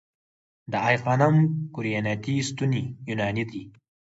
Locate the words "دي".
3.51-3.63